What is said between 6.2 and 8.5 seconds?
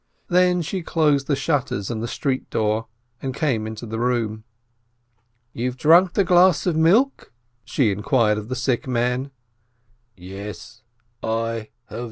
glass of milk?" she inquired of